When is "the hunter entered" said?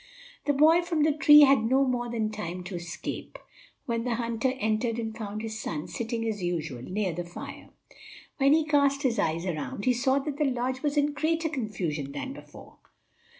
4.03-4.97